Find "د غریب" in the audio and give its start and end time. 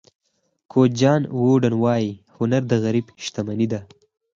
2.67-3.07